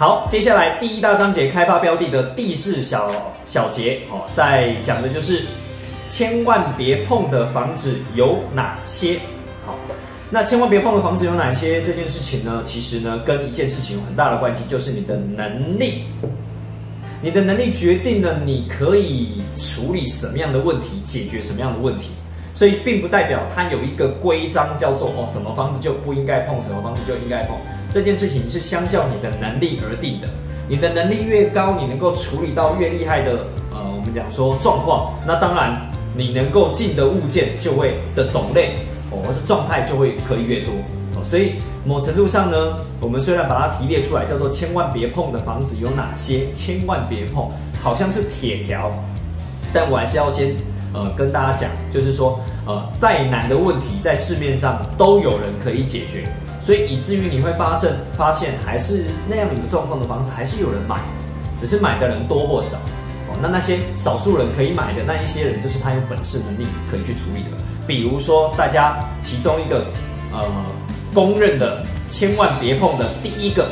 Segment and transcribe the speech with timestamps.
[0.00, 3.12] 好，接下来第一大章节开发标的的第四小
[3.44, 5.42] 小节哦，在讲的就是
[6.08, 9.18] 千万别碰的房子有哪些。
[9.66, 9.76] 好，
[10.30, 11.82] 那千万别碰的房子有哪些？
[11.82, 16.04] 这件事情呢，其实呢，跟一件事情有很大的关系，就是你的能力。
[17.20, 22.12] 你的能力决定了你可以处理什么样的问题，解决什么样的问题。
[22.54, 27.54] 所以并不代表它有一个规章叫做哦，什么房子就不应该碰，什么房子就应该碰。
[27.92, 30.28] 这件事情是相较你的能力而定的。
[30.68, 38.74] 你的能力越高，你能够处理到越厉害的呃，我们讲说状况，那当然你能够进的物件就会的种类
[39.10, 40.72] 哦，或是状态就会可以越多
[41.16, 41.24] 哦。
[41.24, 41.54] 所以
[41.84, 47.48] 某程度上呢，我们虽然把它提列出来叫做千万别碰的房子有哪些，千万别碰，
[47.82, 48.88] 好像是铁条，
[49.74, 50.54] 但我还是要先
[50.94, 56.28] 呃跟大家讲，就是说呃再难的问题在市面上都有人可以解决。
[56.70, 61.00] 所以以至于你会发现，发现还是那样一个状况的房子，还是有人买，
[61.56, 62.76] 只是买的人多或少。
[63.28, 67.64] 哦，那那些少数人可以买的那一些人，就是他有本事能力可以去处理的。
[67.88, 69.84] 比如说，大家其中一个
[70.32, 70.46] 呃
[71.12, 73.68] 公认的千万别碰的第一个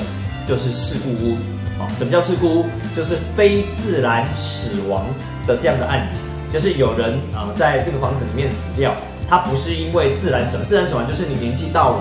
[0.49, 1.37] 就是事故屋。
[1.79, 2.65] 哦，什么叫事故屋？
[2.97, 5.07] 就是非自然死亡
[5.47, 6.15] 的这样的案子，
[6.53, 8.93] 就是有人啊在这个房子里面死掉，
[9.29, 11.99] 他不是因为自然死，自然死亡就是你年纪到了。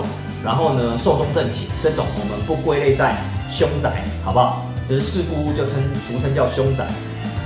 [0.48, 3.14] 然后呢，寿终正寝这种我们不归类在
[3.50, 4.66] 凶宅，好不好？
[4.88, 6.88] 就是事故屋就称俗称叫凶宅。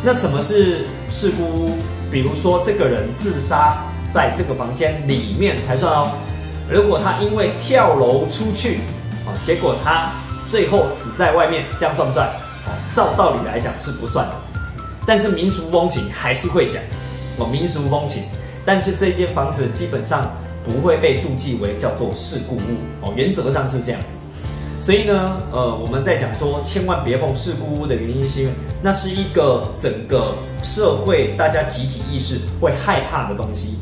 [0.04, 1.72] 那什么是事故屋？
[2.12, 6.12] 比如说这个人自杀在这个房间里面才算哦。
[6.70, 8.78] 如果他因为跳楼出去，
[9.26, 10.12] 哦，结果他
[10.52, 12.28] 最后死在外面，这样算不算？
[12.68, 14.36] 哦，照道理来讲是不算的。
[15.08, 16.80] 但是民俗风情还是会讲，
[17.40, 18.22] 哦，民俗风情。
[18.64, 20.32] 但是这间房子基本上。
[20.64, 22.62] 不会被注记为叫做事故物
[23.02, 24.18] 哦，原则上是这样子。
[24.84, 33.78] 所以呢，呃，我们在讲说千万别碰事故屋的原因，是因为那是一个整个社会大家集体意识会害怕的东西，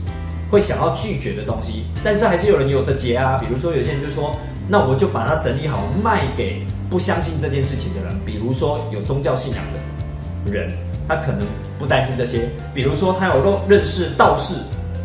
[0.52, 1.86] 会想要拒绝的东西。
[2.04, 4.36] 但是还是有人有的结啊，比如说有些人就说，
[4.68, 10.70] 那我就把它整理好卖给不相信这件事情的人，比如说有宗教信仰的人，
[11.08, 11.48] 他可能
[11.80, 12.50] 不担心这些。
[12.74, 14.56] 比如说他有认认识道士。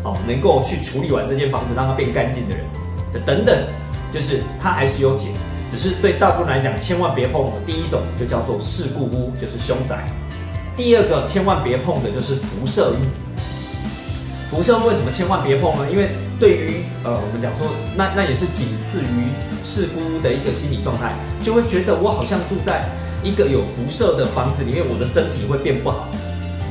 [0.05, 2.63] 哦，能够去处理完这间房子，让它变干净的人，
[3.25, 3.57] 等等，
[4.13, 5.29] 就是它还是有解，
[5.71, 7.53] 只是对大部分来讲，千万别碰的。
[7.65, 9.95] 第一种就叫做事故屋，就是凶宅；
[10.77, 12.95] 第二个千万别碰的就是辐射屋。
[14.51, 15.87] 辐射为什么千万别碰呢？
[15.91, 19.33] 因为对于呃，我们讲说，那那也是仅次于
[19.63, 22.85] 事故屋的一个心理状态，就会觉得我好像住在
[23.23, 26.07] 一个有辐射的房子里面，我的身体会变不好。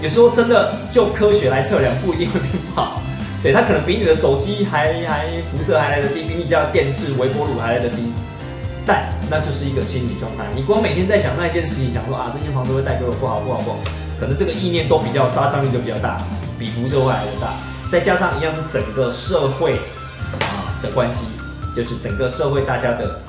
[0.01, 3.03] 有时候真的就科学来测量，不一定会变不好。
[3.45, 8.11] 对，它可能比你的手机还还辐射还来得低，比你家电视、微波炉还来得低，
[8.87, 10.47] 但那就是一个心理状态。
[10.57, 13.79] 你光每天在想那一件事情，想说啊，这间房子会带给我不好不好不好，
[14.19, 16.23] 可能这个意念都比较杀伤力就比较大，
[16.59, 17.53] 比辐射会来的大。
[17.93, 19.75] 再加上一样是整个社会
[20.41, 21.27] 啊的关系，
[21.77, 23.21] 就是整个社会大家的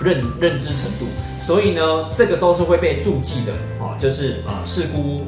[0.00, 1.04] 认认知程度，
[1.38, 1.82] 所以呢，
[2.16, 3.52] 这个都是会被注记的
[3.84, 5.26] 啊，就是啊事故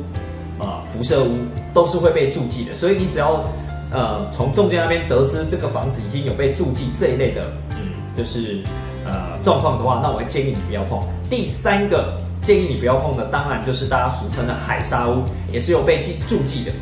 [0.58, 1.36] 啊辐射屋
[1.74, 3.44] 都是会被注记的，所以你只要。
[3.92, 8.62] 呃，从中介那边得知这个房子已经有被注记这一类的，嗯，就是
[9.04, 11.00] 呃状况的话，那我会建议你不要碰。
[11.28, 16.72] 第三个建议你不要碰的，当然就是大家俗称的海沙屋，也是有被记注记的。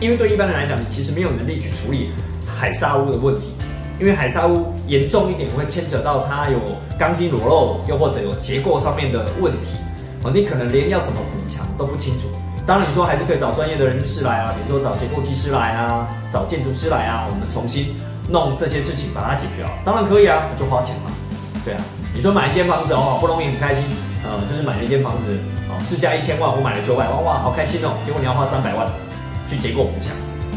[0.00, 2.10] 因为对一般人来讲，你其实没有能力去处理
[2.44, 3.52] 海沙屋的问题，
[4.00, 6.58] 因为海沙屋严重一点会牵扯到它有
[6.98, 9.76] 钢筋裸露，又或者有结构上面的问题，
[10.24, 12.26] 哦，你可能连要怎么补墙都不清楚。
[12.64, 17.94] 当然，你说还是可以找专业的人士来啊，比如说找结构技师来啊，找建筑师来啊，我们重新
[18.30, 19.72] 弄这些事情，把它解决好。
[19.84, 21.10] 当然可以啊，就花钱嘛。
[21.64, 21.80] 对啊，
[22.14, 23.84] 你说买一间房子哦，不容易很开心，
[24.22, 25.36] 呃，就是买了一间房子
[25.68, 27.90] 哦，市价一千万，我买了九百万，哇，好开心哦。
[28.06, 28.86] 结果你要花三百万
[29.48, 30.14] 去结构补墙，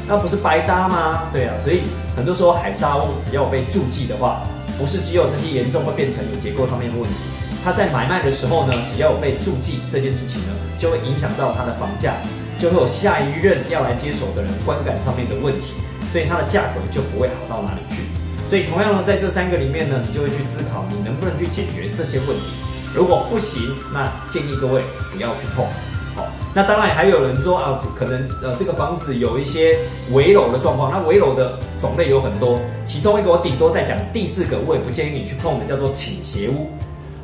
[0.08, 1.24] 那不是白搭吗？
[1.34, 1.82] 对啊，所以
[2.16, 4.44] 很多时候海沙屋只要被注记的话，
[4.78, 7.18] 不是只有这些严重会变成有结构上面的问题。
[7.66, 12.14] 他在买卖的时候呢，只要有被注记这件事情呢，就会影响到他的房价，
[12.60, 15.74] 就会有下一任要来接手的人观感上面的问题，
[16.12, 18.04] 所以它的价格就不会好到哪里去。
[18.48, 22.44] 所以同样的，在这三个里面呢，你就会去思考你能不能去解决这些问题。
[22.94, 25.66] 如果不行，那建议各位不要去碰。
[26.16, 29.80] 好，那当然还有人说啊，可能呃这个房子有一些
[30.12, 36.70] 围楼的状况，那围楼的种类有很多，其中一个我顶多再讲第四个，我也不建议你去碰的，叫做倾斜屋。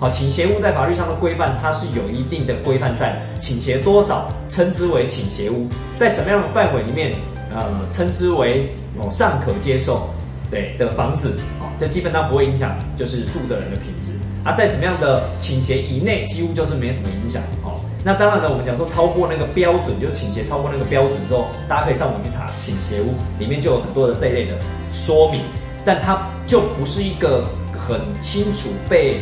[0.01, 3.21] 好，倾斜屋在法律上的规范，它是有一定的规范在。
[3.39, 7.15] 倾斜多少，称之为倾斜屋，在什么样的范围里面，
[7.53, 8.68] 呃，称之为
[8.98, 10.09] 哦尚可接受，
[10.50, 14.13] 对的房子，哦，就基本上不会影响就是住的人的品质
[14.44, 17.80] 啊，在什么样的倾斜以内，几乎就是没什么影响哦。
[18.03, 24.57] 那当然呢，我们讲说超过那个标准，就是倾斜超过那个标准之后，大家可以上网去查倾斜屋，里面就有很多的这一类的
[24.92, 25.42] 说明，
[25.86, 27.48] 但它就不是一个
[27.80, 29.18] 很清楚被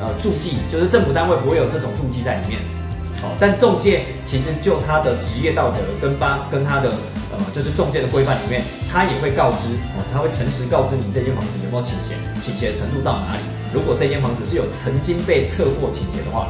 [0.00, 2.60] 呃注记，就是政府单位不会有这种注记在里面。
[3.22, 6.90] 哦，但中介其实就他的职业道德跟帮跟他的
[7.32, 8.62] 呃就是中介的规范里面，
[8.92, 13.42] 他也会告知哦，他会诚实告知你这间房子有没有倾斜，倾斜程度到哪里。
[13.74, 16.46] 如果这间房子是有曾经被测过倾斜的话。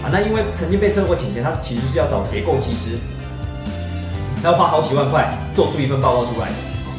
[0.00, 2.96] 啊，那因为曾经被测过倾斜，他其实是要找结构技师，
[4.44, 6.48] 要花好几万块做出一份报告出来。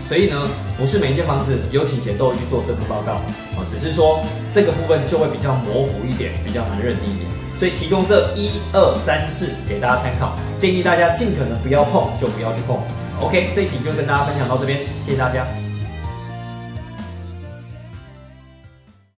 [0.10, 0.42] 所以呢，
[0.76, 3.24] 不是每一间房子有倾斜都会去做这份报告，啊，
[3.72, 4.20] 只是说
[4.52, 7.30] 这个部分就会比较模糊一点，比较难认定一点。
[7.54, 12.76] 所以提供这一二三四给大家参考，建议大家尽可能不要碰就不要去碰。
[13.22, 15.46] OK，这一集就跟大家分享到这边，谢谢大家。